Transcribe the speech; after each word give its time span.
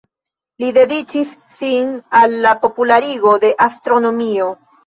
Li 0.63 0.69
dediĉis 0.77 1.33
sin 1.59 1.93
al 2.21 2.35
la 2.47 2.57
popularigo 2.65 3.37
de 3.47 3.55
astronomio. 3.71 4.53